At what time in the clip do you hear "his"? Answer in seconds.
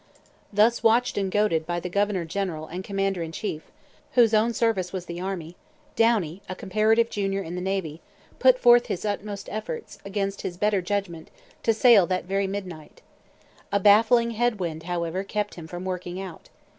8.87-9.05, 10.41-10.57